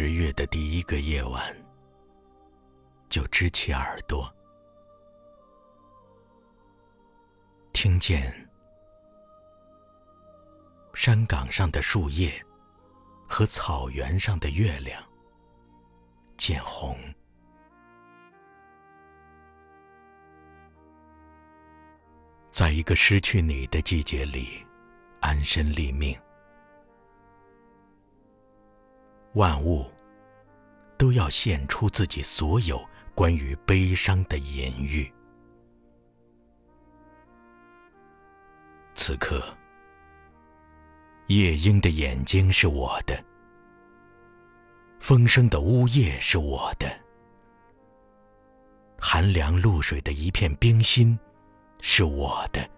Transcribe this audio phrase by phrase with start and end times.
[0.00, 1.52] 十月的第一个夜晚，
[3.08, 4.32] 就支起耳朵，
[7.72, 8.32] 听见
[10.94, 12.40] 山岗上的树叶
[13.26, 15.02] 和草原上的月亮
[16.36, 16.96] 渐红。
[22.52, 24.64] 在一个失去你的季节里，
[25.18, 26.16] 安身立命。
[29.38, 29.86] 万物
[30.96, 32.84] 都要献出自己所有
[33.14, 35.10] 关于悲伤的言语。
[38.94, 39.40] 此刻，
[41.28, 43.24] 夜莺的眼睛是我的，
[44.98, 46.90] 风声的呜咽是我的，
[48.98, 51.16] 寒凉露水的一片冰心
[51.80, 52.68] 是我的，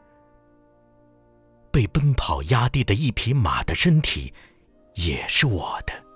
[1.73, 4.31] 被奔跑压低的一匹马的身体
[4.97, 6.10] 也是我的。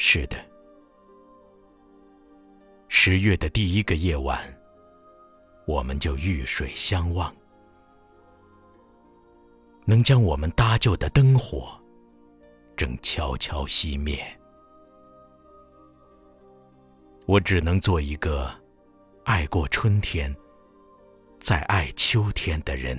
[0.00, 0.36] 是的，
[2.86, 4.40] 十月的第一个夜晚，
[5.66, 7.34] 我们就遇水相望，
[9.84, 11.76] 能将我们搭救的灯火，
[12.76, 14.24] 正悄悄熄灭。
[17.26, 18.48] 我只能做一个
[19.24, 20.32] 爱过春天，
[21.40, 22.96] 再爱秋天的人，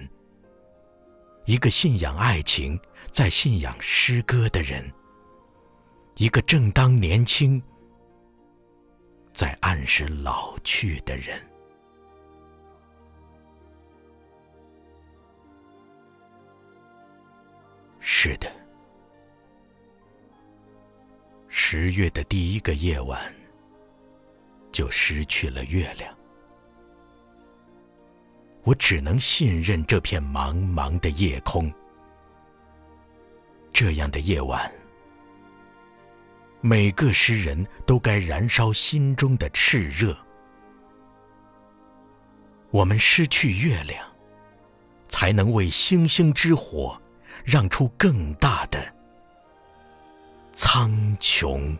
[1.46, 2.78] 一个信仰爱情，
[3.10, 4.84] 在信仰诗歌的人。
[6.20, 7.64] 一个正当年轻，
[9.34, 11.40] 在暗示老去的人。
[18.02, 18.52] 是的，
[21.48, 23.34] 十月的第一个夜晚，
[24.74, 26.14] 就失去了月亮。
[28.64, 31.74] 我只能信任这片茫茫的夜空。
[33.72, 34.70] 这样的夜晚。
[36.62, 40.18] 每个诗人都该燃烧心中的炽热。
[42.70, 44.06] 我们失去月亮，
[45.08, 47.02] 才能为星星之火
[47.44, 48.94] 让出更大的
[50.54, 51.78] 苍穹。